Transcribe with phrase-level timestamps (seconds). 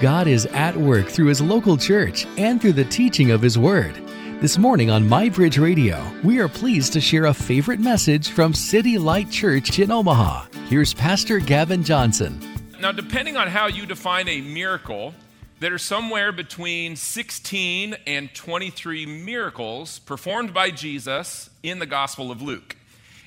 [0.00, 3.94] God is at work through His local church and through the teaching of His Word.
[4.42, 8.98] This morning on MyBridge Radio, we are pleased to share a favorite message from City
[8.98, 10.48] Light Church in Omaha.
[10.66, 12.38] Here's Pastor Gavin Johnson.
[12.78, 15.14] Now, depending on how you define a miracle,
[15.60, 22.42] there are somewhere between 16 and 23 miracles performed by Jesus in the Gospel of
[22.42, 22.76] Luke.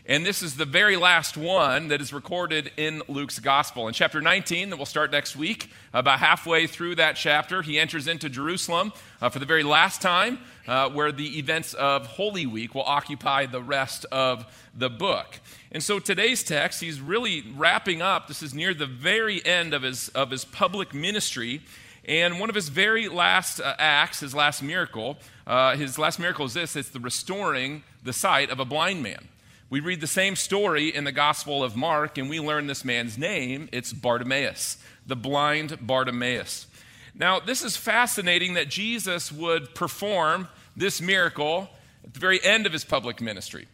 [0.10, 3.88] And this is the very last one that is recorded in Luke's gospel.
[3.88, 8.08] In chapter 19, that we'll start next week, about halfway through that chapter, he enters
[8.08, 8.92] into Jerusalem
[9.22, 13.46] uh, for the very last time, uh, where the events of Holy Week will occupy
[13.46, 15.40] the rest of the book.
[15.72, 18.28] And so today's text, he's really wrapping up.
[18.28, 21.62] This is near the very end of his, of his public ministry.
[22.04, 26.46] And one of his very last uh, acts, his last miracle, uh, his last miracle
[26.46, 29.28] is this it's the restoring the sight of a blind man.
[29.72, 33.20] We read the same story in the Gospel of Mark, and we learn this man's
[33.20, 33.70] name.
[33.72, 36.66] It's Bartimaeus, the blind Bartimaeus.
[37.14, 41.70] Now, this is fascinating that Jesus would perform this miracle
[42.04, 43.68] at the very end of his public ministry.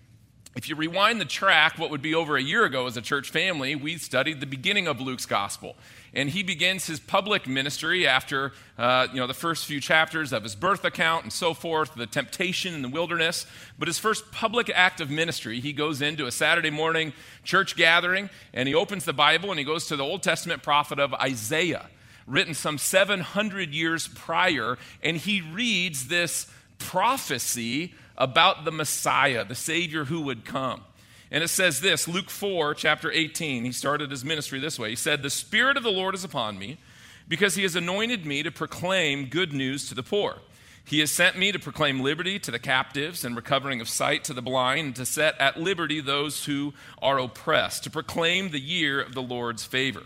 [0.56, 3.30] If you rewind the track, what would be over a year ago as a church
[3.30, 5.76] family, we studied the beginning of Luke's gospel.
[6.14, 10.44] And he begins his public ministry after uh, you know, the first few chapters of
[10.44, 13.46] his birth account and so forth, the temptation in the wilderness.
[13.78, 17.12] But his first public act of ministry, he goes into a Saturday morning
[17.44, 21.00] church gathering and he opens the Bible and he goes to the Old Testament prophet
[21.00, 21.90] of Isaiah,
[22.26, 30.06] written some 700 years prior, and he reads this prophecy about the Messiah, the Savior
[30.06, 30.82] who would come.
[31.32, 34.90] And it says this Luke 4, chapter 18, he started his ministry this way.
[34.90, 36.78] He said, The Spirit of the Lord is upon me
[37.28, 40.38] because he has anointed me to proclaim good news to the poor.
[40.84, 44.34] He has sent me to proclaim liberty to the captives and recovering of sight to
[44.34, 49.02] the blind, and to set at liberty those who are oppressed, to proclaim the year
[49.02, 50.04] of the Lord's favor.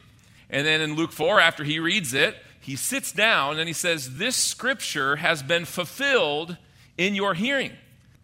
[0.50, 4.18] And then in Luke 4, after he reads it, he sits down and he says,
[4.18, 6.56] This scripture has been fulfilled
[6.98, 7.74] in your hearing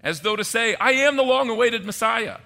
[0.06, 2.38] as though to say, I am the long awaited Messiah.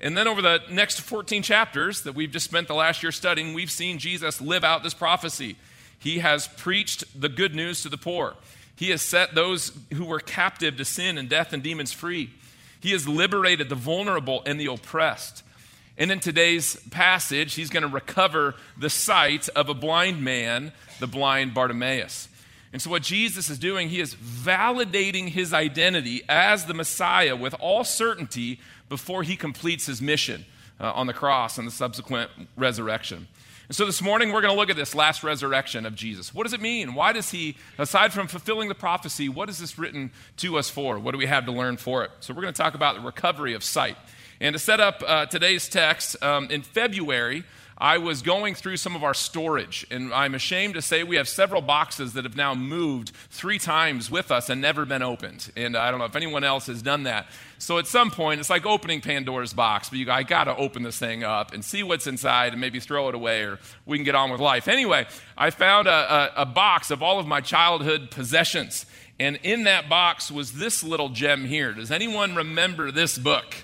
[0.00, 3.54] And then over the next 14 chapters that we've just spent the last year studying,
[3.54, 5.56] we've seen Jesus live out this prophecy.
[5.98, 8.34] He has preached the good news to the poor.
[8.74, 12.30] He has set those who were captive to sin and death and demons free.
[12.80, 15.44] He has liberated the vulnerable and the oppressed.
[15.98, 21.06] And in today's passage, he's going to recover the sight of a blind man, the
[21.06, 22.28] blind Bartimaeus.
[22.72, 27.54] And so, what Jesus is doing, he is validating his identity as the Messiah with
[27.60, 30.46] all certainty before he completes his mission
[30.80, 33.28] uh, on the cross and the subsequent resurrection.
[33.68, 36.34] And so, this morning, we're going to look at this last resurrection of Jesus.
[36.34, 36.94] What does it mean?
[36.94, 40.98] Why does he, aside from fulfilling the prophecy, what is this written to us for?
[40.98, 42.10] What do we have to learn for it?
[42.20, 43.98] So, we're going to talk about the recovery of sight.
[44.40, 47.44] And to set up uh, today's text, um, in February,
[47.82, 51.28] I was going through some of our storage, and I'm ashamed to say we have
[51.28, 55.50] several boxes that have now moved three times with us and never been opened.
[55.56, 57.26] And I don't know if anyone else has done that.
[57.58, 60.84] So at some point, it's like opening Pandora's box, but you, I got to open
[60.84, 64.04] this thing up and see what's inside and maybe throw it away or we can
[64.04, 64.68] get on with life.
[64.68, 65.04] Anyway,
[65.36, 65.90] I found a,
[66.38, 68.86] a, a box of all of my childhood possessions.
[69.18, 71.72] And in that box was this little gem here.
[71.72, 73.56] Does anyone remember this book?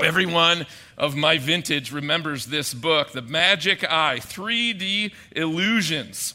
[0.00, 0.66] Everyone
[0.98, 6.34] of my vintage remembers this book, The Magic Eye 3D Illusions,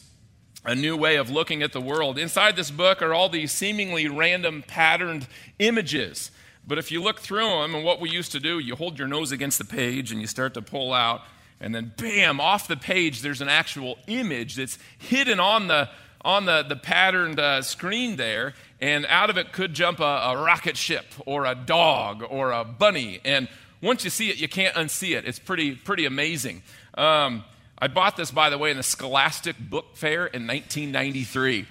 [0.64, 2.18] a new way of looking at the world.
[2.18, 5.26] Inside this book are all these seemingly random patterned
[5.58, 6.30] images.
[6.66, 9.08] But if you look through them, and what we used to do, you hold your
[9.08, 11.20] nose against the page and you start to pull out,
[11.60, 15.90] and then bam, off the page, there's an actual image that's hidden on the
[16.22, 20.42] on the, the patterned uh, screen there, and out of it could jump a, a,
[20.42, 23.20] rocket ship or a dog or a bunny.
[23.24, 23.48] And
[23.82, 25.24] once you see it, you can't unsee it.
[25.26, 26.62] It's pretty, pretty amazing.
[26.94, 27.44] Um,
[27.78, 31.66] I bought this, by the way, in the Scholastic Book Fair in 1993.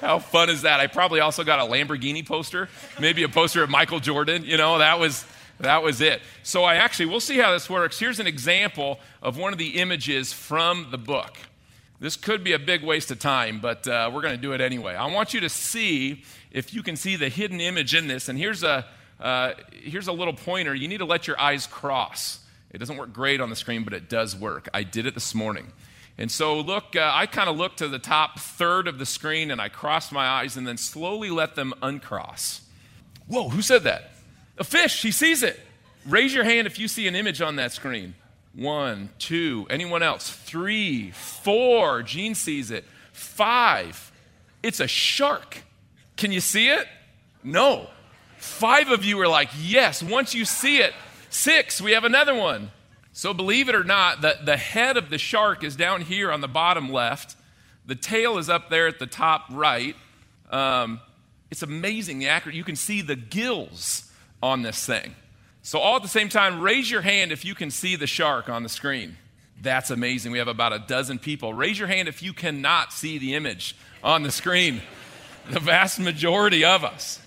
[0.00, 0.80] How fun is that?
[0.80, 4.44] I probably also got a Lamborghini poster, maybe a poster of Michael Jordan.
[4.44, 5.24] You know, that was
[5.60, 6.20] that was it.
[6.42, 7.98] So I actually, we'll see how this works.
[7.98, 11.38] Here's an example of one of the images from the book.
[12.02, 14.60] This could be a big waste of time, but uh, we're going to do it
[14.60, 14.96] anyway.
[14.96, 18.28] I want you to see if you can see the hidden image in this.
[18.28, 18.84] And here's a,
[19.20, 20.74] uh, here's a little pointer.
[20.74, 22.40] You need to let your eyes cross.
[22.72, 24.68] It doesn't work great on the screen, but it does work.
[24.74, 25.70] I did it this morning.
[26.18, 29.52] And so, look, uh, I kind of looked to the top third of the screen
[29.52, 32.62] and I crossed my eyes and then slowly let them uncross.
[33.28, 34.10] Whoa, who said that?
[34.58, 35.60] A fish, he sees it.
[36.04, 38.16] Raise your hand if you see an image on that screen.
[38.54, 39.66] One, two.
[39.70, 40.30] Anyone else?
[40.30, 42.02] Three, four.
[42.02, 42.84] Gene sees it.
[43.12, 44.12] Five.
[44.62, 45.62] It's a shark.
[46.16, 46.86] Can you see it?
[47.42, 47.88] No.
[48.36, 50.02] Five of you are like, yes.
[50.02, 50.92] Once you see it,
[51.30, 51.80] six.
[51.80, 52.70] We have another one.
[53.12, 56.40] So believe it or not, the, the head of the shark is down here on
[56.40, 57.36] the bottom left.
[57.86, 59.96] The tail is up there at the top right.
[60.50, 61.00] Um,
[61.50, 62.54] it's amazing the accurate.
[62.54, 64.10] You can see the gills
[64.42, 65.14] on this thing.
[65.62, 68.48] So, all at the same time, raise your hand if you can see the shark
[68.48, 69.16] on the screen.
[69.60, 70.32] That's amazing.
[70.32, 71.54] We have about a dozen people.
[71.54, 74.82] Raise your hand if you cannot see the image on the screen.
[75.50, 77.20] The vast majority of us.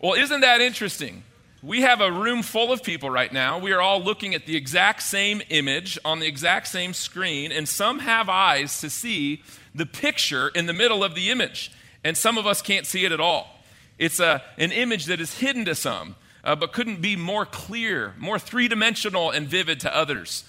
[0.00, 1.24] Well, isn't that interesting?
[1.62, 3.58] We have a room full of people right now.
[3.58, 7.68] We are all looking at the exact same image on the exact same screen, and
[7.68, 9.42] some have eyes to see
[9.74, 11.70] the picture in the middle of the image,
[12.02, 13.60] and some of us can't see it at all.
[13.98, 18.14] It's a, an image that is hidden to some, uh, but couldn't be more clear,
[18.18, 20.44] more three dimensional and vivid to others.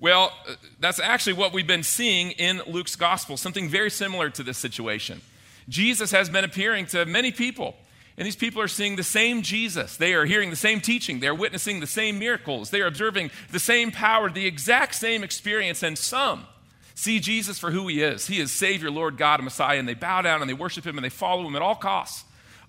[0.00, 4.42] Well, uh, that's actually what we've been seeing in Luke's gospel, something very similar to
[4.42, 5.20] this situation.
[5.68, 7.74] Jesus has been appearing to many people,
[8.16, 9.96] and these people are seeing the same Jesus.
[9.96, 11.20] They are hearing the same teaching.
[11.20, 12.70] They're witnessing the same miracles.
[12.70, 16.46] They are observing the same power, the exact same experience, and some
[16.94, 18.26] see Jesus for who he is.
[18.26, 20.96] He is Savior, Lord God, and Messiah, and they bow down and they worship him
[20.96, 22.23] and they follow him at all costs.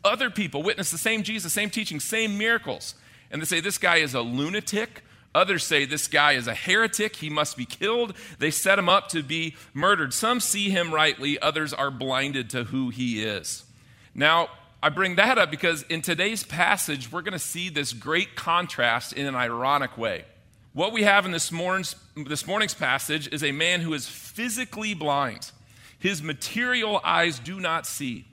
[0.06, 2.96] Other people witness the same Jesus, same teaching, same miracles,
[3.32, 5.02] and they say, This guy is a lunatic.
[5.34, 8.16] Others say this guy is a heretic, he must be killed.
[8.40, 10.14] They set him up to be murdered.
[10.14, 13.66] Some see him rightly, others are blinded to who he is.
[14.14, 14.48] Now,
[14.82, 19.12] I bring that up because in today's passage, we're going to see this great contrast
[19.12, 20.24] in an ironic way.
[20.72, 24.94] What we have in this morning's, this morning's passage is a man who is physically
[24.94, 25.52] blind.
[26.00, 28.26] His material eyes do not see.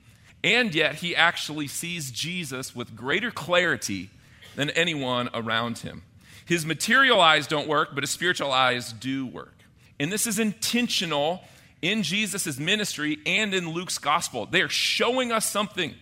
[0.43, 4.09] And yet, he actually sees Jesus with greater clarity
[4.55, 6.03] than anyone around him.
[6.45, 9.53] His material eyes don't work, but his spiritual eyes do work.
[9.99, 11.43] And this is intentional
[11.81, 14.45] in Jesus' ministry and in Luke's gospel.
[14.45, 15.93] They are showing us something,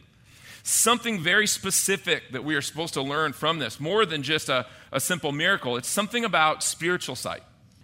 [0.63, 4.65] something very specific that we are supposed to learn from this, more than just a,
[4.91, 5.77] a simple miracle.
[5.77, 7.43] It's something about spiritual sight.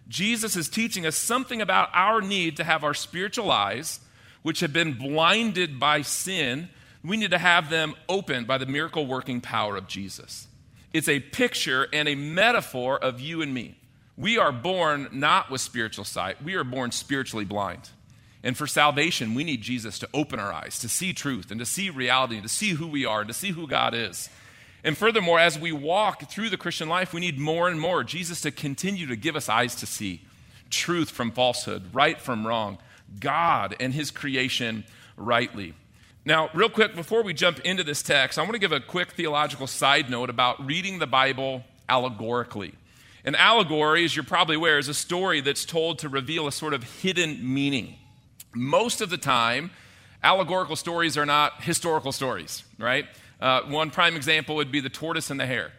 [0.10, 4.00] Jesus is teaching us something about our need to have our spiritual eyes
[4.42, 6.70] which have been blinded by sin,
[7.04, 10.48] we need to have them opened by the miracle working power of Jesus.
[10.94, 13.78] It's a picture and a metaphor of you and me.
[14.18, 17.90] We are born not with spiritual sight, we are born spiritually blind.
[18.44, 21.66] And for salvation, we need Jesus to open our eyes, to see truth, and to
[21.66, 24.30] see reality, and to see who we are, and to see who God is.
[24.84, 28.42] And furthermore, as we walk through the Christian life, we need more and more Jesus
[28.42, 30.22] to continue to give us eyes to see
[30.70, 32.78] truth from falsehood, right from wrong,
[33.20, 34.84] God and his creation
[35.16, 35.74] rightly.
[36.26, 39.12] Now, real quick, before we jump into this text, I want to give a quick
[39.12, 42.74] theological side note about reading the Bible allegorically.
[43.24, 46.74] An allegory, as you're probably aware, is a story that's told to reveal a sort
[46.74, 47.96] of hidden meaning.
[48.54, 49.72] Most of the time,
[50.24, 53.06] allegorical stories are not historical stories, right?
[53.40, 55.72] Uh, one prime example would be the tortoise and the hare.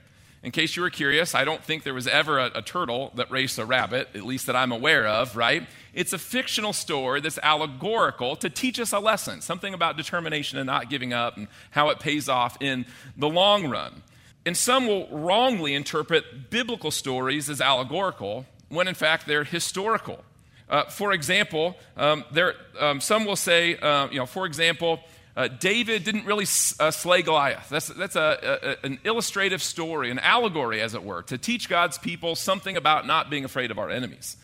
[0.43, 3.29] In case you were curious, I don't think there was ever a, a, turtle that
[3.31, 5.67] raced a rabbit, at least that I'm aware of, right?
[5.93, 10.67] It's a fictional story that's allegorical to teach us a lesson, something about determination and
[10.67, 12.87] not giving up and how it pays off in
[13.17, 14.03] the long run.
[14.47, 20.25] And some will wrongly interpret biblical stories as allegorical when in fact they're historical.
[20.71, 25.01] Uh, for example, um, there, um, some will say, uh, you know, for example,
[25.39, 26.47] uh, David didn't really
[26.81, 27.69] uh, slay Goliath.
[27.69, 31.97] That's, that's a, a, an illustrative story, an allegory, as it were, to teach God's
[31.97, 34.37] people something about not being afraid of our enemies.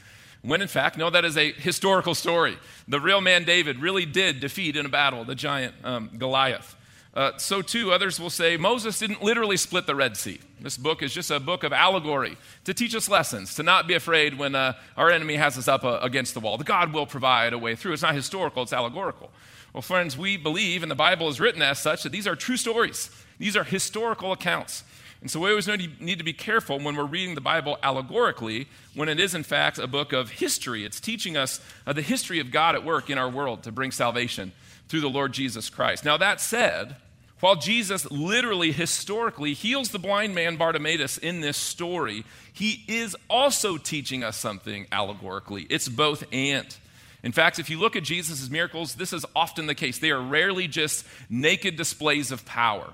[0.42, 2.56] When in fact, no, that is a historical story.
[2.86, 6.76] The real man David really did defeat in a battle the giant um, Goliath.
[7.12, 10.38] Uh, so, too, others will say Moses didn't literally split the Red Sea.
[10.60, 12.36] This book is just a book of allegory
[12.66, 15.82] to teach us lessons, to not be afraid when uh, our enemy has us up
[15.82, 16.56] uh, against the wall.
[16.56, 17.94] The God will provide a way through.
[17.94, 19.30] It's not historical, it's allegorical.
[19.74, 22.56] Well, friends, we believe, and the Bible is written as such, that these are true
[22.56, 23.10] stories.
[23.38, 24.84] These are historical accounts.
[25.20, 29.08] And so we always need to be careful when we're reading the Bible allegorically, when
[29.08, 30.84] it is, in fact, a book of history.
[30.84, 33.90] It's teaching us uh, the history of God at work in our world to bring
[33.90, 34.52] salvation
[34.86, 36.04] through the Lord Jesus Christ.
[36.04, 36.94] Now, that said,
[37.40, 43.76] while Jesus literally, historically heals the blind man Bartimaeus in this story, he is also
[43.76, 45.66] teaching us something allegorically.
[45.68, 46.76] It's both and.
[47.24, 49.98] In fact, if you look at Jesus' miracles, this is often the case.
[49.98, 52.92] They are rarely just naked displays of power,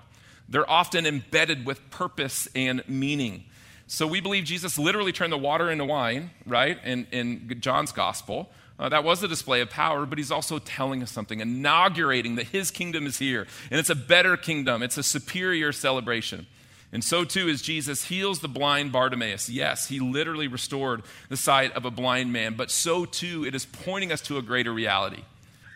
[0.49, 3.45] they're often embedded with purpose and meaning.
[3.89, 8.49] So we believe Jesus literally turned the water into wine, right, in, in John's gospel.
[8.79, 12.47] Uh, that was a display of power, but he's also telling us something, inaugurating that
[12.47, 13.49] his kingdom is here.
[13.69, 16.47] And it's a better kingdom, it's a superior celebration.
[16.93, 19.49] And so too as Jesus heals the blind Bartimaeus.
[19.49, 23.65] Yes, he literally restored the sight of a blind man, but so too it is
[23.65, 25.23] pointing us to a greater reality,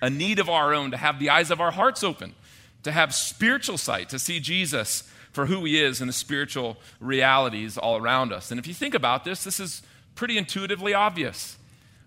[0.03, 2.35] a need of our own to have the eyes of our hearts open,
[2.83, 7.79] to have spiritual sight, to see Jesus for who he is and the spiritual realities
[7.79, 8.51] all around us.
[8.51, 9.83] And if you think about this, this is
[10.15, 11.57] pretty intuitively obvious.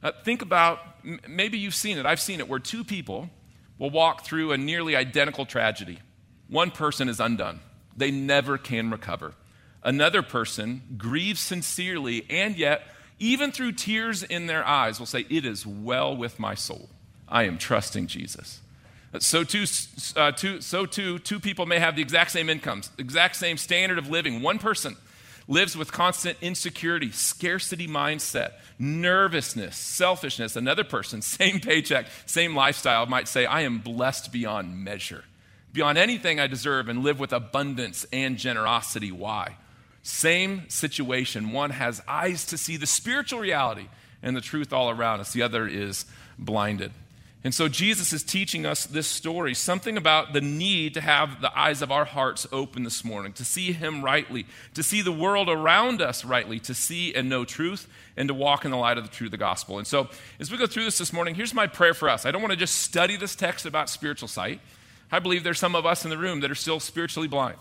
[0.03, 0.79] Uh, think about
[1.27, 2.05] maybe you've seen it.
[2.05, 3.29] I've seen it where two people
[3.77, 5.99] will walk through a nearly identical tragedy.
[6.47, 7.59] One person is undone,
[7.98, 9.34] they never can recover.
[9.84, 12.84] Another person grieves sincerely, and yet,
[13.20, 16.89] even through tears in their eyes, will say, It is well with my soul.
[17.27, 18.62] I am trusting Jesus.
[19.20, 19.66] So too,
[20.16, 24.10] uh, so too, two people may have the exact same incomes, exact same standard of
[24.10, 24.42] living.
[24.42, 24.96] One person
[25.48, 30.56] lives with constant insecurity, scarcity mindset, nervousness, selfishness.
[30.56, 35.24] Another person, same paycheck, same lifestyle, might say, I am blessed beyond measure,
[35.77, 39.12] beyond anything I deserve, and live with abundance and generosity.
[39.12, 39.57] Why?
[40.01, 41.51] Same situation.
[41.51, 43.86] One has eyes to see the spiritual reality
[44.24, 46.05] and the truth all around us, the other is
[46.39, 46.93] blinded.
[47.43, 51.55] And so Jesus is teaching us this story, something about the need to have the
[51.55, 55.48] eyes of our hearts open this morning, to see Him rightly, to see the world
[55.48, 59.03] around us rightly, to see and know truth, and to walk in the light of
[59.03, 59.77] the truth of the gospel.
[59.77, 62.25] And so, as we go through this this morning, here's my prayer for us.
[62.25, 64.60] I don't want to just study this text about spiritual sight.
[65.11, 67.59] I believe there's some of us in the room that are still spiritually blind.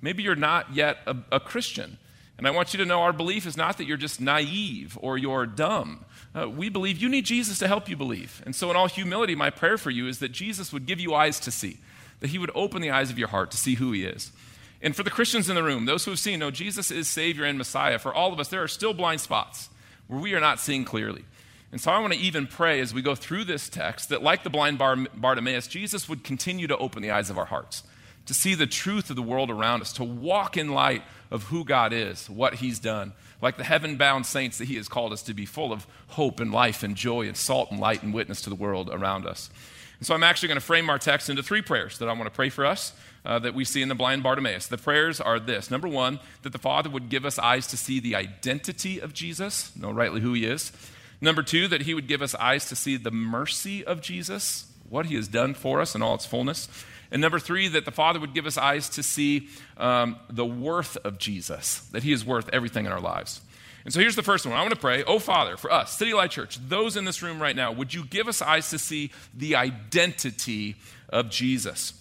[0.00, 1.98] Maybe you're not yet a, a Christian.
[2.36, 5.18] And I want you to know our belief is not that you're just naive or
[5.18, 8.42] you're dumb uh, we believe you need Jesus to help you believe.
[8.44, 11.14] And so, in all humility, my prayer for you is that Jesus would give you
[11.14, 11.78] eyes to see,
[12.20, 14.32] that he would open the eyes of your heart to see who he is.
[14.80, 17.44] And for the Christians in the room, those who have seen, no, Jesus is Savior
[17.44, 19.70] and Messiah, for all of us, there are still blind spots
[20.06, 21.24] where we are not seeing clearly.
[21.70, 24.42] And so I want to even pray as we go through this text that, like
[24.42, 27.82] the blind Bartimaeus, Jesus would continue to open the eyes of our hearts,
[28.26, 31.64] to see the truth of the world around us, to walk in light of who
[31.64, 35.22] God is, what He's done, like the heaven bound saints that He has called us
[35.24, 38.40] to be, full of hope and life and joy and salt and light and witness
[38.42, 39.50] to the world around us.
[39.98, 42.24] And so I'm actually going to frame our text into three prayers that I want
[42.24, 42.92] to pray for us
[43.24, 44.68] uh, that we see in the blind Bartimaeus.
[44.68, 48.00] The prayers are this number one, that the Father would give us eyes to see
[48.00, 50.72] the identity of Jesus, know rightly who He is.
[51.20, 55.06] Number two, that He would give us eyes to see the mercy of Jesus, what
[55.06, 56.68] He has done for us in all its fullness.
[57.10, 60.96] And number three, that the Father would give us eyes to see um, the worth
[60.98, 63.40] of Jesus, that He is worth everything in our lives.
[63.84, 64.54] And so here's the first one.
[64.54, 67.40] I want to pray, oh Father, for us, City Light Church, those in this room
[67.40, 70.76] right now, would you give us eyes to see the identity
[71.08, 71.94] of Jesus?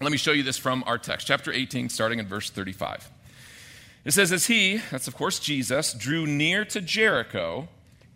[0.00, 3.10] Let me show you this from our text, chapter 18, starting in verse 35.
[4.04, 7.68] It says, As he, that's of course Jesus, drew near to Jericho,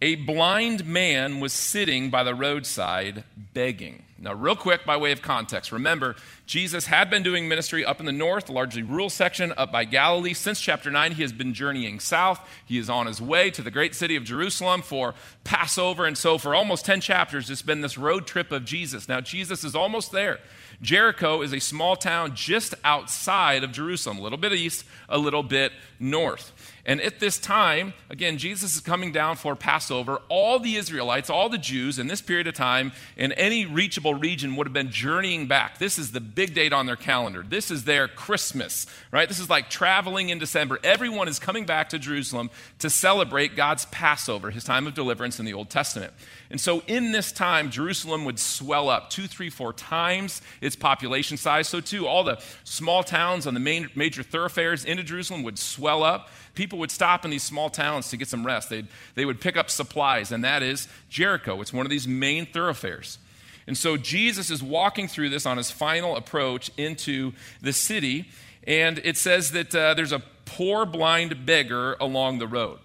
[0.02, 4.04] a blind man was sitting by the roadside begging.
[4.22, 6.14] Now, real quick, by way of context, remember,
[6.46, 10.34] Jesus had been doing ministry up in the north, largely rural section, up by Galilee.
[10.34, 12.40] Since chapter 9, he has been journeying south.
[12.66, 15.14] He is on his way to the great city of Jerusalem for
[15.44, 16.04] Passover.
[16.04, 19.08] And so, for almost 10 chapters, it's been this road trip of Jesus.
[19.08, 20.38] Now, Jesus is almost there.
[20.82, 25.42] Jericho is a small town just outside of Jerusalem, a little bit east, a little
[25.42, 26.52] bit north.
[26.86, 30.22] And at this time, again, Jesus is coming down for Passover.
[30.28, 34.56] All the Israelites, all the Jews in this period of time, in any reachable region,
[34.56, 35.78] would have been journeying back.
[35.78, 37.44] This is the big date on their calendar.
[37.46, 39.28] This is their Christmas, right?
[39.28, 40.78] This is like traveling in December.
[40.82, 45.44] Everyone is coming back to Jerusalem to celebrate God's Passover, his time of deliverance in
[45.44, 46.14] the Old Testament.
[46.50, 50.40] And so in this time, Jerusalem would swell up two, three, four times
[50.76, 51.68] population size.
[51.68, 56.02] So, too, all the small towns on the main, major thoroughfares into Jerusalem would swell
[56.02, 56.28] up.
[56.54, 58.70] People would stop in these small towns to get some rest.
[58.70, 61.60] They'd, they would pick up supplies, and that is Jericho.
[61.60, 63.18] It's one of these main thoroughfares.
[63.66, 68.28] And so Jesus is walking through this on his final approach into the city,
[68.66, 72.80] and it says that uh, there's a poor blind beggar along the road.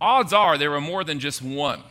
[0.00, 1.82] Odds are there were more than just one,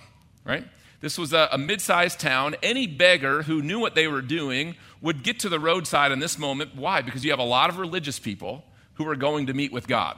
[0.44, 0.66] right?
[1.02, 2.56] This was a, a mid sized town.
[2.64, 6.38] Any beggar who knew what they were doing would get to the roadside in this
[6.38, 6.76] moment.
[6.76, 7.02] Why?
[7.02, 8.66] Because you have a lot of religious people
[8.96, 10.18] who are going to meet with God.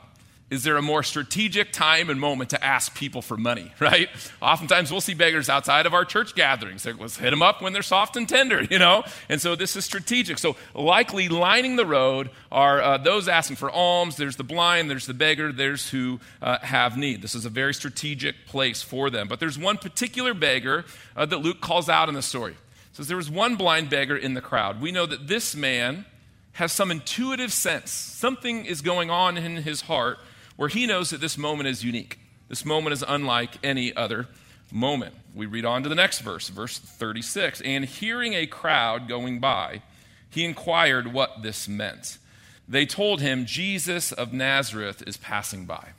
[0.51, 4.09] Is there a more strategic time and moment to ask people for money, right?
[4.41, 6.85] Oftentimes we'll see beggars outside of our church gatherings.
[6.85, 9.03] Let's hit them up when they're soft and tender, you know?
[9.29, 10.38] And so this is strategic.
[10.38, 14.17] So likely lining the road are uh, those asking for alms.
[14.17, 17.21] There's the blind, there's the beggar, there's who uh, have need.
[17.21, 19.29] This is a very strategic place for them.
[19.29, 20.83] But there's one particular beggar
[21.15, 22.57] uh, that Luke calls out in the story.
[22.93, 24.81] Says there was one blind beggar in the crowd.
[24.81, 26.05] We know that this man
[26.53, 27.91] has some intuitive sense.
[27.91, 30.19] Something is going on in his heart
[30.57, 32.19] where he knows that this moment is unique.
[32.50, 34.27] This moment is unlike any other
[34.71, 35.15] moment.
[35.33, 37.62] We read on to the next verse, verse 36.
[37.62, 39.81] And hearing a crowd going by,
[40.29, 42.17] he inquired what this meant.
[42.67, 45.89] They told him, Jesus of Nazareth is passing by.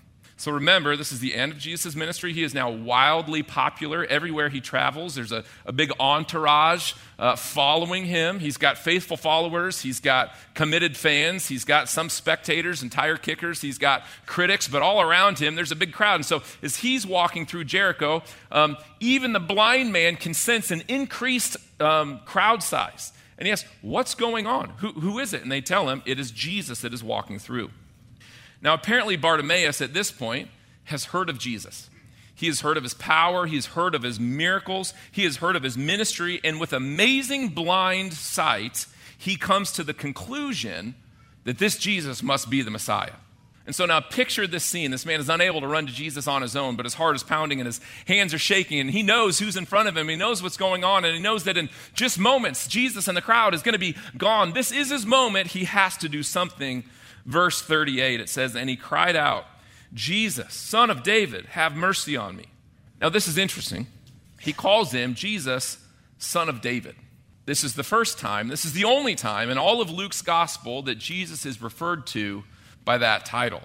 [0.43, 2.33] So remember, this is the end of Jesus' ministry.
[2.33, 4.05] He is now wildly popular.
[4.07, 8.41] Everywhere he travels, there's a, a big entourage uh, following him.
[8.41, 13.61] He's got faithful followers, he's got committed fans, he's got some spectators and tire kickers,
[13.61, 16.17] he's got critics, but all around him, there's a big crowd.
[16.17, 20.83] And so as he's walking through Jericho, um, even the blind man can sense an
[20.89, 23.13] increased um, crowd size.
[23.39, 24.71] And he asks, What's going on?
[24.79, 25.43] Who, who is it?
[25.43, 27.71] And they tell him, It is Jesus that is walking through.
[28.63, 30.49] Now, apparently, Bartimaeus at this point
[30.85, 31.91] has heard of Jesus.
[32.35, 35.55] He has heard of his power, he has heard of his miracles, he has heard
[35.55, 40.95] of his ministry, and with amazing blind sight, he comes to the conclusion
[41.45, 43.13] that this Jesus must be the Messiah.
[43.65, 44.91] And so now picture this scene.
[44.91, 47.23] This man is unable to run to Jesus on his own, but his heart is
[47.23, 50.09] pounding and his hands are shaking, and he knows who's in front of him.
[50.09, 53.23] He knows what's going on, and he knows that in just moments, Jesus and the
[53.23, 54.53] crowd is going to be gone.
[54.53, 55.49] This is his moment.
[55.49, 56.83] He has to do something
[57.25, 59.47] verse 38, it says, And he cried out,
[59.95, 62.47] Jesus, son of David, have mercy on me.
[63.01, 63.87] Now, this is interesting.
[64.41, 65.79] He calls him Jesus,
[66.19, 66.97] son of David.
[67.45, 70.83] This is the first time, this is the only time in all of Luke's gospel
[70.83, 72.45] that Jesus is referred to
[72.85, 73.63] by that title.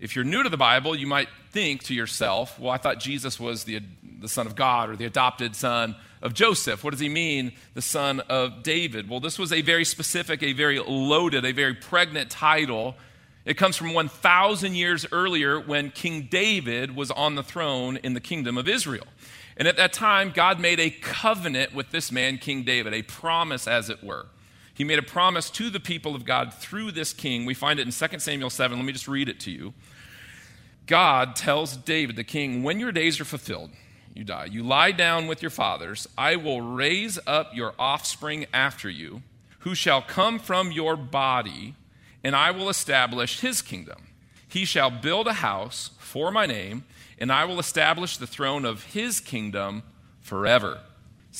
[0.00, 3.38] If you're new to the Bible, you might think to yourself, well, I thought Jesus
[3.38, 3.82] was the,
[4.18, 6.82] the Son of God or the adopted son of Joseph.
[6.82, 9.10] What does he mean, the son of David?
[9.10, 12.94] Well, this was a very specific, a very loaded, a very pregnant title.
[13.44, 18.20] It comes from 1,000 years earlier when King David was on the throne in the
[18.20, 19.06] kingdom of Israel.
[19.58, 23.68] And at that time, God made a covenant with this man, King David, a promise,
[23.68, 24.26] as it were.
[24.80, 27.44] He made a promise to the people of God through this king.
[27.44, 28.78] We find it in 2 Samuel 7.
[28.78, 29.74] Let me just read it to you.
[30.86, 33.72] God tells David, the king, when your days are fulfilled,
[34.14, 34.46] you die.
[34.46, 36.08] You lie down with your fathers.
[36.16, 39.20] I will raise up your offspring after you,
[39.58, 41.74] who shall come from your body,
[42.24, 44.06] and I will establish his kingdom.
[44.48, 46.84] He shall build a house for my name,
[47.18, 49.82] and I will establish the throne of his kingdom
[50.22, 50.80] forever.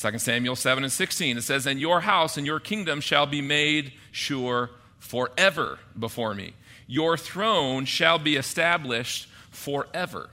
[0.01, 3.41] 2 Samuel 7 and 16, it says, And your house and your kingdom shall be
[3.41, 6.53] made sure forever before me.
[6.87, 10.29] Your throne shall be established forever.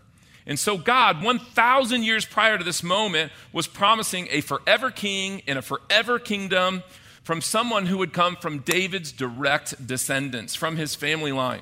[0.47, 5.59] And so, God, 1,000 years prior to this moment, was promising a forever king and
[5.59, 6.83] a forever kingdom
[7.23, 11.61] from someone who would come from David's direct descendants, from his family line.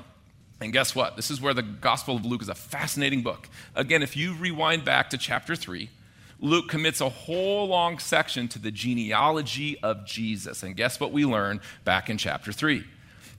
[0.60, 1.16] And guess what?
[1.16, 3.48] This is where the Gospel of Luke is a fascinating book.
[3.74, 5.90] Again, if you rewind back to chapter 3,
[6.38, 10.62] Luke commits a whole long section to the genealogy of Jesus.
[10.62, 12.84] And guess what we learn back in chapter 3?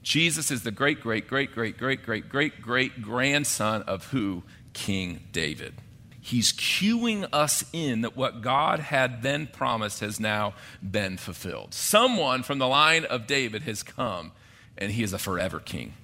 [0.02, 4.42] Jesus is the great, great, great, great, great, great, great, great grandson of who?
[4.72, 5.74] King David.
[6.20, 11.72] He's cueing us in that what God had then promised has now been fulfilled.
[11.72, 14.32] Someone from the line of David has come,
[14.76, 15.94] and he is a forever king.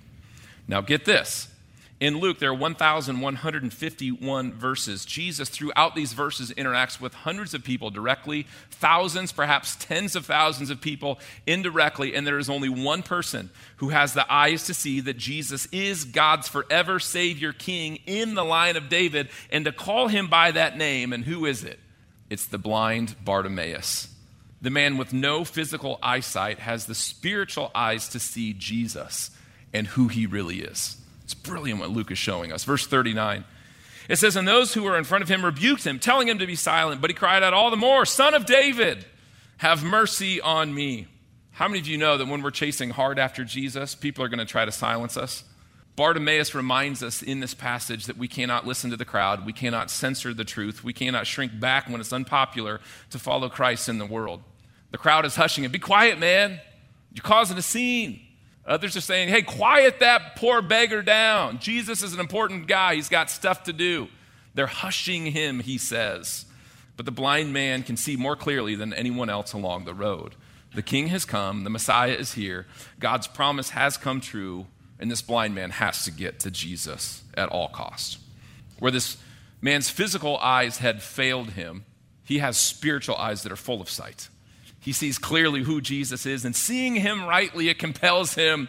[0.67, 1.49] Now, get this
[2.05, 5.07] in Luke, there are 1,151 verses.
[5.07, 10.69] Jesus, throughout these verses, interacts with hundreds of people directly, thousands, perhaps tens of thousands
[10.69, 15.01] of people indirectly, and there is only one person who has the eyes to see
[15.01, 20.09] that Jesus is God's forever Savior King in the line of David, and to call
[20.09, 21.11] him by that name.
[21.15, 21.81] And who is it?
[22.29, 24.09] It's the blind Bartimaeus.
[24.61, 29.31] The man with no physical eyesight has the spiritual eyes to see Jesus
[29.73, 30.99] and who he really is.
[31.25, 32.65] It's brilliant what Luke is showing us.
[32.65, 33.45] Verse 39.
[34.09, 36.47] It says, And those who were in front of him rebuked him, telling him to
[36.47, 37.01] be silent.
[37.01, 39.05] But he cried out all the more, Son of David,
[39.59, 41.09] have mercy on me.
[41.53, 44.41] How many of you know that when we're chasing hard after Jesus, people are going
[44.41, 45.45] to try to silence us?
[45.97, 49.91] Bartimaeus reminds us in this passage that we cannot listen to the crowd, we cannot
[49.91, 54.07] censor the truth, we cannot shrink back when it's unpopular to follow Christ in the
[54.07, 54.43] world.
[54.91, 55.71] The crowd is hushing him.
[55.71, 56.61] Be quiet, man.
[57.13, 58.24] You're causing a scene.
[58.67, 61.59] Others are saying, hey, quiet that poor beggar down.
[61.59, 62.95] Jesus is an important guy.
[62.95, 64.09] He's got stuff to do.
[64.55, 66.47] They're hushing him, he says.
[66.97, 70.35] But the blind man can see more clearly than anyone else along the road.
[70.75, 72.67] The king has come, the Messiah is here,
[72.99, 74.67] God's promise has come true,
[74.99, 78.19] and this blind man has to get to Jesus at all costs.
[78.79, 79.17] Where this
[79.61, 81.85] man's physical eyes had failed him,
[82.25, 84.29] he has spiritual eyes that are full of sight.
[84.85, 88.69] He sees clearly who Jesus is, and seeing him rightly, it compels him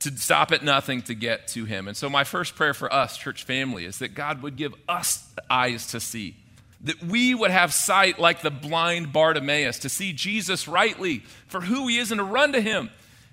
[0.00, 1.86] to stop at nothing to get to him.
[1.86, 5.24] And so, my first prayer for us, church family, is that God would give us
[5.48, 6.34] eyes to see,
[6.80, 11.86] that we would have sight like the blind Bartimaeus, to see Jesus rightly for who
[11.86, 12.90] he is and to run to him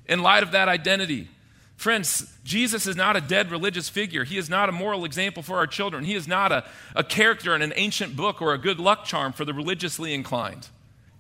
[0.08, 1.30] in light of that identity.
[1.78, 4.24] Friends, Jesus is not a dead religious figure.
[4.24, 6.04] He is not a moral example for our children.
[6.04, 6.64] He is not a,
[6.96, 10.68] a character in an ancient book or a good luck charm for the religiously inclined.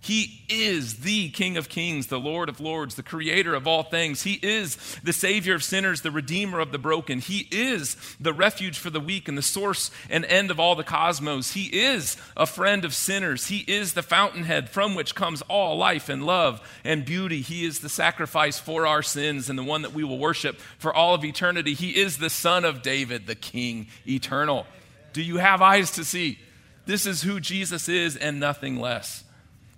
[0.01, 4.23] He is the King of Kings, the Lord of Lords, the Creator of all things.
[4.23, 7.19] He is the Savior of sinners, the Redeemer of the broken.
[7.19, 10.85] He is the refuge for the weak and the source and end of all the
[10.85, 11.51] cosmos.
[11.51, 13.47] He is a friend of sinners.
[13.47, 17.41] He is the fountainhead from which comes all life and love and beauty.
[17.41, 20.93] He is the sacrifice for our sins and the one that we will worship for
[20.93, 21.73] all of eternity.
[21.73, 24.65] He is the Son of David, the King eternal.
[25.11, 26.39] Do you have eyes to see?
[26.85, 29.25] This is who Jesus is and nothing less.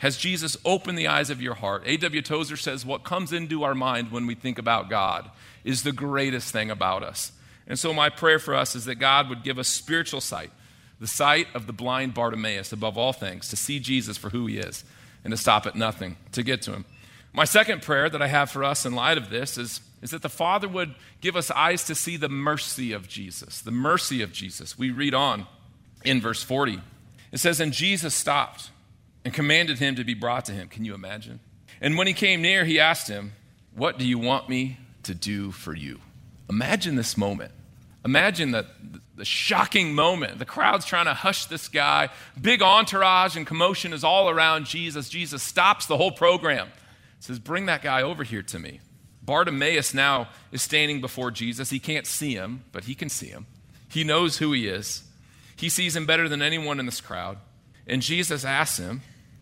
[0.01, 1.83] Has Jesus opened the eyes of your heart?
[1.85, 2.23] A.W.
[2.23, 5.29] Tozer says, What comes into our mind when we think about God
[5.63, 7.33] is the greatest thing about us.
[7.67, 10.49] And so, my prayer for us is that God would give us spiritual sight,
[10.99, 14.57] the sight of the blind Bartimaeus above all things, to see Jesus for who he
[14.57, 14.83] is
[15.23, 16.85] and to stop at nothing to get to him.
[17.31, 20.23] My second prayer that I have for us in light of this is, is that
[20.23, 23.61] the Father would give us eyes to see the mercy of Jesus.
[23.61, 24.79] The mercy of Jesus.
[24.79, 25.45] We read on
[26.03, 26.81] in verse 40.
[27.31, 28.71] It says, And Jesus stopped
[29.23, 30.67] and commanded him to be brought to him.
[30.67, 31.39] Can you imagine?
[31.79, 33.33] And when he came near, he asked him,
[33.75, 35.99] What do you want me to do for you?
[36.49, 37.51] Imagine this moment.
[38.03, 38.65] Imagine the,
[39.15, 40.39] the shocking moment.
[40.39, 42.09] The crowd's trying to hush this guy.
[42.39, 45.07] Big entourage and commotion is all around Jesus.
[45.09, 46.69] Jesus stops the whole program,
[47.19, 48.79] says, Bring that guy over here to me.
[49.23, 51.69] Bartimaeus now is standing before Jesus.
[51.69, 53.45] He can't see him, but he can see him.
[53.87, 55.03] He knows who he is.
[55.55, 57.37] He sees him better than anyone in this crowd.
[57.85, 59.01] And Jesus asks him,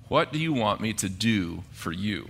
[0.09, 2.27] what do you want me to do for you?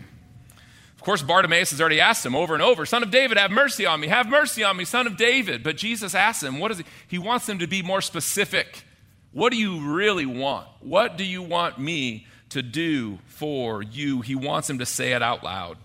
[0.95, 3.85] Of course, Bartimaeus has already asked him over and over, Son of David, have mercy
[3.85, 5.63] on me, have mercy on me, Son of David.
[5.63, 6.83] But Jesus asks him, What is he?
[7.07, 8.83] He wants him to be more specific.
[9.31, 10.67] What do you really want?
[10.81, 14.19] What do you want me to do for you?
[14.21, 15.77] He wants him to say it out loud.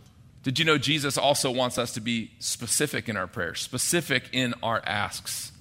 [0.43, 4.53] Did you know Jesus also wants us to be specific in our prayers, specific in
[4.65, 5.53] our asks?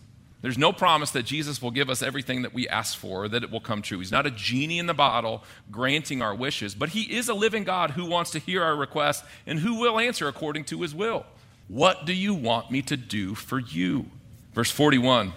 [0.44, 3.50] There's no promise that Jesus will give us everything that we ask for, that it
[3.50, 4.00] will come true.
[4.00, 7.64] He's not a genie in the bottle granting our wishes, but He is a living
[7.64, 11.26] God who wants to hear our requests and who will answer according to His will.
[11.70, 14.08] What do you want me to do for you?
[14.52, 15.32] Verse 41,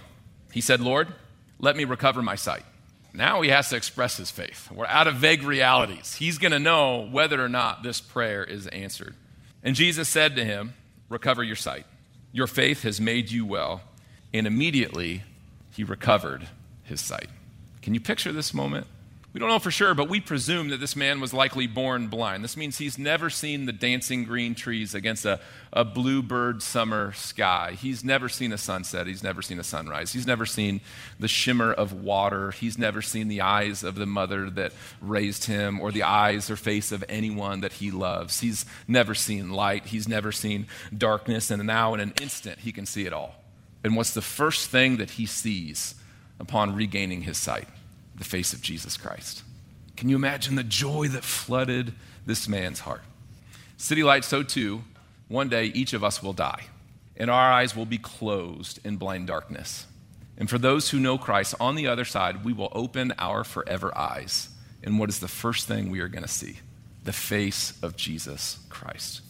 [0.50, 1.14] He said, Lord,
[1.60, 2.64] let me recover my sight.
[3.14, 4.70] Now he has to express his faith.
[4.72, 6.16] We're out of vague realities.
[6.16, 9.14] He's going to know whether or not this prayer is answered.
[9.62, 10.74] And Jesus said to him,
[11.08, 11.86] Recover your sight.
[12.32, 13.82] Your faith has made you well
[14.38, 15.22] and immediately
[15.70, 16.48] he recovered
[16.84, 17.28] his sight.
[17.82, 18.86] Can you picture this moment?
[19.36, 22.42] We don't know for sure, but we presume that this man was likely born blind.
[22.42, 25.40] This means he's never seen the dancing green trees against a,
[25.74, 27.76] a bluebird summer sky.
[27.78, 29.06] He's never seen a sunset.
[29.06, 30.10] He's never seen a sunrise.
[30.14, 30.80] He's never seen
[31.20, 32.50] the shimmer of water.
[32.52, 34.72] He's never seen the eyes of the mother that
[35.02, 38.40] raised him or the eyes or face of anyone that he loves.
[38.40, 39.84] He's never seen light.
[39.84, 41.50] He's never seen darkness.
[41.50, 43.34] And now, in an instant, he can see it all.
[43.86, 45.94] And what's the first thing that he sees
[46.40, 47.68] upon regaining his sight?
[48.16, 49.44] The face of Jesus Christ.
[49.96, 51.94] Can you imagine the joy that flooded
[52.26, 53.02] this man's heart?
[53.76, 54.82] City Light, so too,
[55.28, 56.64] one day each of us will die,
[57.16, 59.86] and our eyes will be closed in blind darkness.
[60.36, 63.96] And for those who know Christ, on the other side, we will open our forever
[63.96, 64.48] eyes.
[64.82, 66.56] And what is the first thing we are going to see?
[67.04, 69.20] The face of Jesus Christ.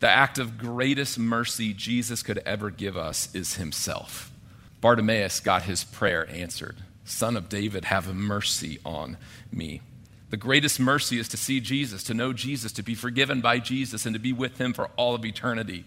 [0.00, 4.32] The act of greatest mercy Jesus could ever give us is himself.
[4.80, 9.16] Bartimaeus got his prayer answered Son of David, have mercy on
[9.52, 9.82] me.
[10.30, 14.06] The greatest mercy is to see Jesus, to know Jesus, to be forgiven by Jesus,
[14.06, 15.84] and to be with him for all of eternity.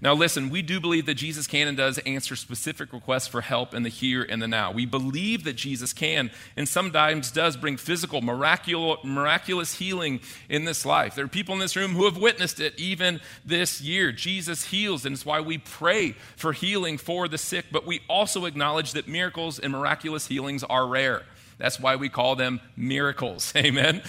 [0.00, 3.74] Now, listen, we do believe that Jesus can and does answer specific requests for help
[3.74, 4.70] in the here and the now.
[4.70, 10.86] We believe that Jesus can and sometimes does bring physical, miraculous, miraculous healing in this
[10.86, 11.14] life.
[11.14, 14.12] There are people in this room who have witnessed it even this year.
[14.12, 18.44] Jesus heals, and it's why we pray for healing for the sick, but we also
[18.44, 21.22] acknowledge that miracles and miraculous healings are rare.
[21.58, 23.52] That's why we call them miracles.
[23.56, 24.02] Amen.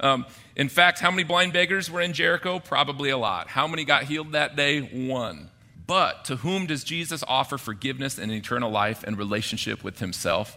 [0.00, 2.58] Um, in fact, how many blind beggars were in Jericho?
[2.58, 3.48] Probably a lot.
[3.48, 4.80] How many got healed that day?
[4.80, 5.50] One.
[5.86, 10.56] But to whom does Jesus offer forgiveness and eternal life and relationship with himself?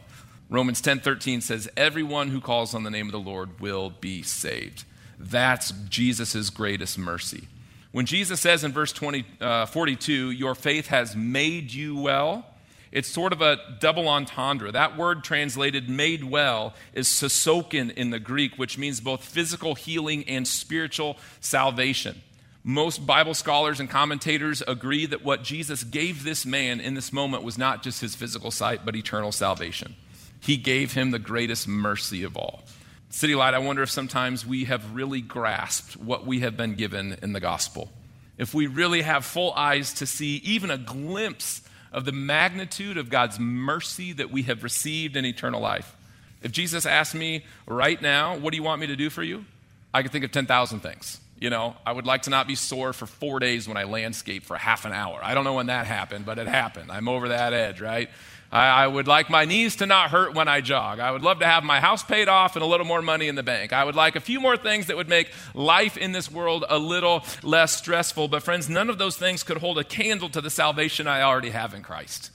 [0.49, 4.83] Romans 10:13 says everyone who calls on the name of the Lord will be saved.
[5.19, 7.47] That's Jesus' greatest mercy.
[7.91, 12.45] When Jesus says in verse 20, uh, 42, your faith has made you well,
[12.91, 14.71] it's sort of a double entendre.
[14.71, 20.27] That word translated made well is sosoken in the Greek, which means both physical healing
[20.27, 22.21] and spiritual salvation.
[22.63, 27.43] Most Bible scholars and commentators agree that what Jesus gave this man in this moment
[27.43, 29.95] was not just his physical sight, but eternal salvation.
[30.39, 32.63] He gave him the greatest mercy of all.
[33.09, 37.17] City Light, I wonder if sometimes we have really grasped what we have been given
[37.21, 37.91] in the gospel.
[38.37, 43.09] If we really have full eyes to see even a glimpse of the magnitude of
[43.09, 45.95] God's mercy that we have received in eternal life.
[46.41, 49.45] If Jesus asked me right now, What do you want me to do for you?
[49.93, 51.19] I could think of 10,000 things.
[51.39, 54.43] You know, I would like to not be sore for four days when I landscape
[54.43, 55.19] for half an hour.
[55.23, 56.91] I don't know when that happened, but it happened.
[56.91, 58.09] I'm over that edge, right?
[58.51, 60.99] I, I, would like my knees to not hurt when I jog.
[60.99, 63.35] I would love to have my house paid off and a little more money in
[63.35, 63.73] the bank.
[63.73, 66.79] I would like a few more things that would make life in this world a
[66.79, 68.27] little less stressful.
[68.27, 71.51] But, friends, none of those things could hold a candle to the salvation I already
[71.51, 72.31] have in Christ.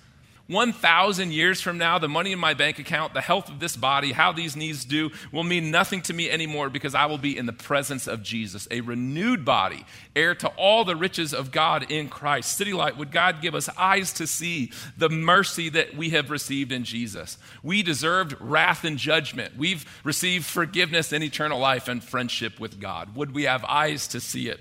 [0.47, 4.13] 1,000 years from now, the money in my bank account, the health of this body,
[4.13, 7.47] how these knees do, will mean nothing to me anymore because I will be in
[7.47, 12.09] the presence of Jesus, a renewed body, heir to all the riches of God in
[12.09, 12.57] Christ.
[12.57, 16.73] City Light, would God give us eyes to see the mercy that we have received
[16.73, 17.39] in Jesus?
[17.63, 19.57] We deserved wrath and judgment.
[19.57, 23.17] We've received forgiveness and eternal life and friendship with God.
[23.17, 24.61] Would we have eyes to see it?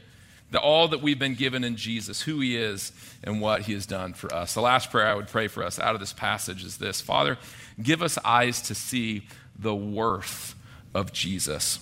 [0.53, 2.91] The, all that we've been given in Jesus, who He is,
[3.23, 4.53] and what He has done for us.
[4.53, 7.39] The last prayer I would pray for us out of this passage is this Father,
[7.81, 10.55] give us eyes to see the worth
[10.93, 11.79] of Jesus.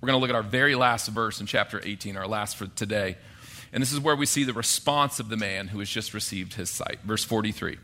[0.00, 2.66] We're going to look at our very last verse in chapter 18, our last for
[2.66, 3.16] today.
[3.72, 6.54] And this is where we see the response of the man who has just received
[6.54, 6.98] his sight.
[7.02, 7.78] Verse 43.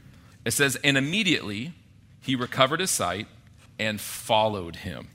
[0.45, 1.73] It says, And immediately
[2.21, 3.29] he recovered his sight
[3.79, 5.09] and followed him,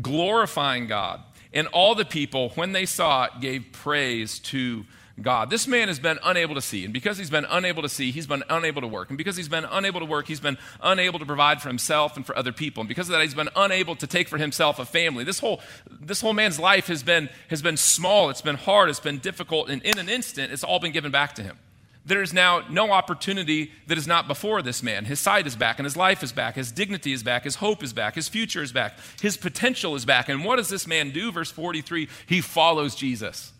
[0.00, 1.20] glorifying God.
[1.52, 4.84] And all the people, when they saw it, gave praise to
[5.20, 5.50] God.
[5.50, 6.84] This man has been unable to see.
[6.84, 9.10] And because he's been unable to see, he's been unable to work.
[9.10, 12.24] And because he's been unable to work, he's been unable to provide for himself and
[12.24, 12.80] for other people.
[12.80, 15.24] And because of that, he's been unable to take for himself a family.
[15.24, 15.60] This whole,
[15.90, 19.68] this whole man's life has been, has been small, it's been hard, it's been difficult.
[19.68, 21.58] And in an instant, it's all been given back to him.
[22.04, 25.04] There is now no opportunity that is not before this man.
[25.04, 27.82] His sight is back, and his life is back, his dignity is back, his hope
[27.82, 30.28] is back, his future is back, his potential is back.
[30.28, 31.30] And what does this man do?
[31.30, 33.52] Verse 43 he follows Jesus.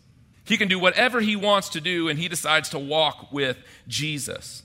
[0.45, 4.63] He can do whatever he wants to do, and he decides to walk with Jesus.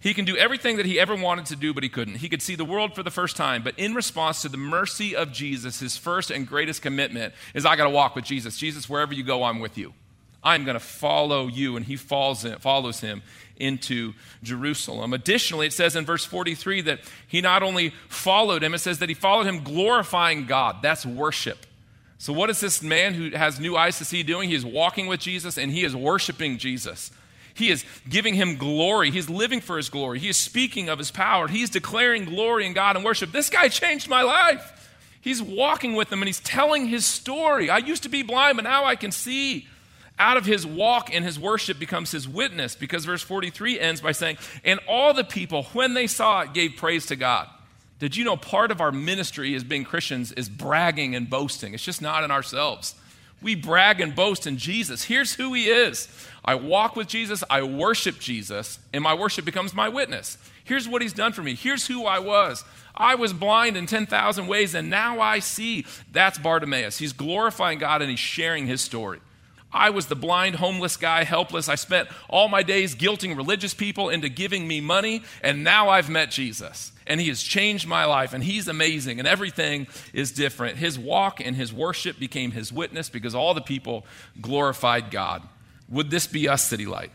[0.00, 2.16] He can do everything that he ever wanted to do, but he couldn't.
[2.16, 5.14] He could see the world for the first time, but in response to the mercy
[5.14, 8.56] of Jesus, his first and greatest commitment is I got to walk with Jesus.
[8.56, 9.92] Jesus, wherever you go, I'm with you.
[10.42, 11.76] I'm going to follow you.
[11.76, 13.22] And he falls in, follows him
[13.56, 15.12] into Jerusalem.
[15.12, 19.08] Additionally, it says in verse 43 that he not only followed him, it says that
[19.08, 20.76] he followed him glorifying God.
[20.82, 21.66] That's worship.
[22.18, 24.48] So, what is this man who has new eyes to see doing?
[24.48, 27.12] He is walking with Jesus and he is worshiping Jesus.
[27.54, 29.10] He is giving him glory.
[29.10, 30.20] He's living for his glory.
[30.20, 31.48] He is speaking of his power.
[31.48, 33.32] He's declaring glory in God and worship.
[33.32, 34.74] This guy changed my life.
[35.20, 37.68] He's walking with him and he's telling his story.
[37.68, 39.66] I used to be blind, but now I can see
[40.18, 44.12] out of his walk and his worship becomes his witness because verse 43 ends by
[44.12, 47.48] saying, And all the people, when they saw it, gave praise to God.
[47.98, 51.74] Did you know part of our ministry as being Christians is bragging and boasting?
[51.74, 52.94] It's just not in ourselves.
[53.40, 55.04] We brag and boast in Jesus.
[55.04, 56.08] Here's who he is.
[56.44, 60.38] I walk with Jesus, I worship Jesus, and my worship becomes my witness.
[60.64, 61.54] Here's what he's done for me.
[61.54, 62.64] Here's who I was.
[62.94, 65.86] I was blind in 10,000 ways, and now I see.
[66.12, 66.98] That's Bartimaeus.
[66.98, 69.20] He's glorifying God and he's sharing his story.
[69.72, 71.68] I was the blind, homeless guy, helpless.
[71.68, 76.08] I spent all my days guilting religious people into giving me money, and now I've
[76.08, 76.92] met Jesus.
[77.06, 80.78] And he has changed my life, and he's amazing, and everything is different.
[80.78, 84.06] His walk and his worship became his witness because all the people
[84.40, 85.42] glorified God.
[85.90, 87.12] Would this be us, City Light?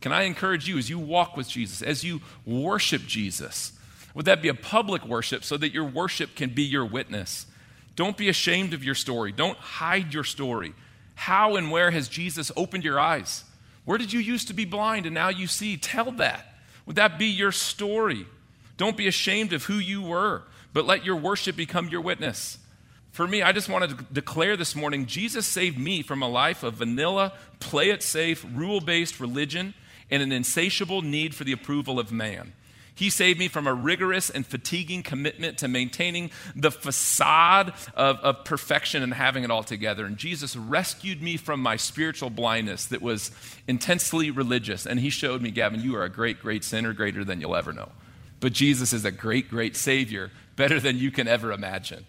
[0.00, 3.72] Can I encourage you as you walk with Jesus, as you worship Jesus?
[4.14, 7.46] Would that be a public worship so that your worship can be your witness?
[7.96, 9.32] Don't be ashamed of your story.
[9.32, 10.74] Don't hide your story.
[11.16, 13.42] How and where has Jesus opened your eyes?
[13.84, 15.76] Where did you used to be blind and now you see?
[15.76, 16.54] Tell that.
[16.86, 18.26] Would that be your story?
[18.76, 22.58] Don't be ashamed of who you were, but let your worship become your witness.
[23.10, 26.62] For me, I just want to declare this morning Jesus saved me from a life
[26.62, 29.72] of vanilla, play it safe, rule based religion
[30.10, 32.52] and an insatiable need for the approval of man.
[32.96, 38.44] He saved me from a rigorous and fatiguing commitment to maintaining the facade of, of
[38.44, 40.06] perfection and having it all together.
[40.06, 43.30] And Jesus rescued me from my spiritual blindness that was
[43.68, 44.86] intensely religious.
[44.86, 47.74] And He showed me, Gavin, you are a great, great sinner, greater than you'll ever
[47.74, 47.90] know.
[48.40, 52.06] But Jesus is a great, great Savior, better than you can ever imagine.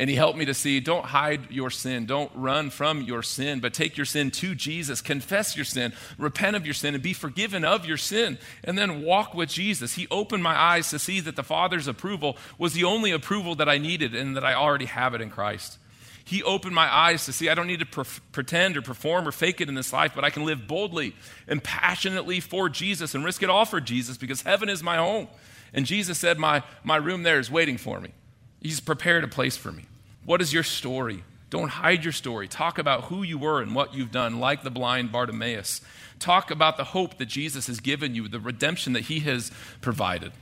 [0.00, 3.60] And he helped me to see don't hide your sin, don't run from your sin,
[3.60, 7.12] but take your sin to Jesus, confess your sin, repent of your sin, and be
[7.12, 9.92] forgiven of your sin, and then walk with Jesus.
[9.92, 13.68] He opened my eyes to see that the Father's approval was the only approval that
[13.68, 15.76] I needed and that I already have it in Christ.
[16.24, 19.32] He opened my eyes to see I don't need to pre- pretend or perform or
[19.32, 21.14] fake it in this life, but I can live boldly
[21.46, 25.28] and passionately for Jesus and risk it all for Jesus because heaven is my home.
[25.74, 28.14] And Jesus said, My, my room there is waiting for me.
[28.60, 29.84] He's prepared a place for me.
[30.24, 31.24] What is your story?
[31.48, 32.46] Don't hide your story.
[32.46, 35.80] Talk about who you were and what you've done, like the blind Bartimaeus.
[36.18, 40.32] Talk about the hope that Jesus has given you, the redemption that he has provided.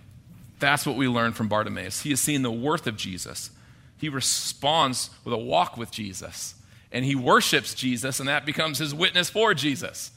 [0.59, 2.03] That's what we learn from Bartimaeus.
[2.03, 3.51] He has seen the worth of Jesus.
[3.97, 6.55] He responds with a walk with Jesus.
[6.91, 10.11] and he worships Jesus, and that becomes his witness for Jesus.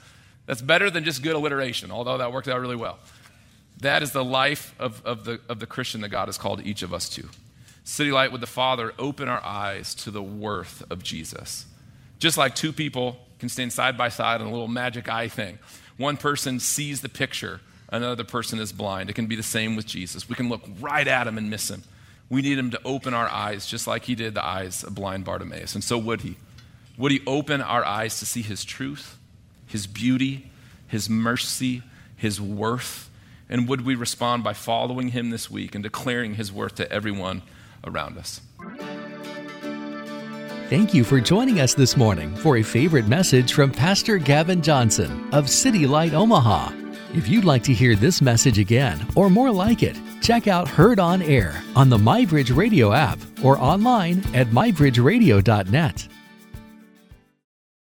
[0.46, 3.00] That's better than just good alliteration, although that worked out really well.
[3.82, 6.84] That is the life of, of, the, of the Christian that God has called each
[6.84, 7.28] of us to.
[7.84, 11.66] City Light with the Father open our eyes to the worth of Jesus.
[12.20, 15.58] Just like two people can stand side by side on a little magic eye thing.
[15.98, 19.10] One person sees the picture, another person is blind.
[19.10, 20.30] It can be the same with Jesus.
[20.30, 21.84] We can look right at him and miss him.
[22.30, 25.26] We need him to open our eyes, just like he did the eyes of blind
[25.26, 25.76] Bartimaeus.
[25.76, 26.38] And so would he.
[26.98, 29.18] Would he open our eyes to see his truth,
[29.66, 30.50] his beauty,
[30.88, 31.82] his mercy,
[32.16, 33.10] his worth?
[33.50, 37.42] And would we respond by following him this week and declaring his worth to everyone
[37.86, 38.42] around us?
[40.70, 45.28] Thank you for joining us this morning for a favorite message from Pastor Gavin Johnson
[45.34, 46.72] of City Light Omaha.
[47.14, 50.98] If you'd like to hear this message again or more like it, check out Heard
[50.98, 56.08] on Air on the MyBridge Radio app or online at mybridgeradio.net.